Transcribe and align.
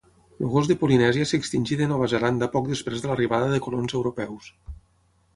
El 0.45 0.49
gos 0.51 0.67
de 0.69 0.75
Polinèsia 0.83 1.25
s'extingí 1.31 1.75
de 1.81 1.87
Nova 1.91 2.07
Zelanda 2.13 2.47
poc 2.55 2.69
després 2.71 3.03
de 3.03 3.11
l'arribada 3.11 3.51
de 3.51 3.59
colons 3.67 3.93
europeus. 4.01 4.49